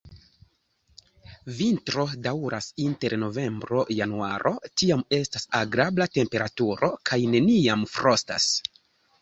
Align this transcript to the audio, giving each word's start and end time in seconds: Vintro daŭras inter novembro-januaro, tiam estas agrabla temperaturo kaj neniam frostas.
Vintro 1.57 2.05
daŭras 2.27 2.69
inter 2.87 3.15
novembro-januaro, 3.25 4.55
tiam 4.83 5.05
estas 5.19 5.47
agrabla 5.61 6.11
temperaturo 6.19 6.91
kaj 7.11 7.21
neniam 7.37 7.89
frostas. 7.95 8.51